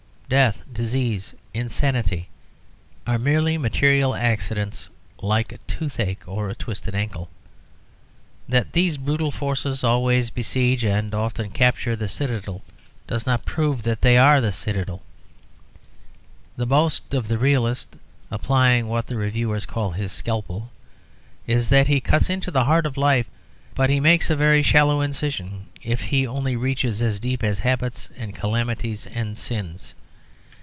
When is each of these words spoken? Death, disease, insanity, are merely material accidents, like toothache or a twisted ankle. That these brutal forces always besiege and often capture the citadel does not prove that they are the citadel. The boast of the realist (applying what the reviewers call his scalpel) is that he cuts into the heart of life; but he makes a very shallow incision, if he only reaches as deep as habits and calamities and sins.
Death, 0.39 0.63
disease, 0.71 1.35
insanity, 1.53 2.29
are 3.05 3.19
merely 3.19 3.57
material 3.57 4.15
accidents, 4.15 4.87
like 5.21 5.59
toothache 5.67 6.25
or 6.25 6.47
a 6.47 6.55
twisted 6.55 6.95
ankle. 6.95 7.29
That 8.47 8.71
these 8.71 8.95
brutal 8.97 9.31
forces 9.33 9.83
always 9.83 10.29
besiege 10.29 10.85
and 10.85 11.13
often 11.13 11.49
capture 11.49 11.97
the 11.97 12.07
citadel 12.07 12.61
does 13.07 13.25
not 13.25 13.43
prove 13.43 13.83
that 13.83 13.99
they 14.03 14.17
are 14.17 14.39
the 14.39 14.53
citadel. 14.53 15.01
The 16.55 16.65
boast 16.65 17.13
of 17.13 17.27
the 17.27 17.37
realist 17.37 17.97
(applying 18.31 18.87
what 18.87 19.07
the 19.07 19.17
reviewers 19.17 19.65
call 19.65 19.91
his 19.91 20.13
scalpel) 20.13 20.71
is 21.45 21.67
that 21.67 21.87
he 21.87 21.99
cuts 21.99 22.29
into 22.29 22.51
the 22.51 22.63
heart 22.63 22.85
of 22.85 22.95
life; 22.95 23.29
but 23.75 23.89
he 23.89 23.99
makes 23.99 24.29
a 24.29 24.37
very 24.37 24.63
shallow 24.63 25.01
incision, 25.01 25.65
if 25.83 26.03
he 26.03 26.25
only 26.25 26.55
reaches 26.55 27.01
as 27.01 27.19
deep 27.19 27.43
as 27.43 27.59
habits 27.59 28.09
and 28.15 28.33
calamities 28.33 29.05
and 29.07 29.37
sins. 29.37 29.93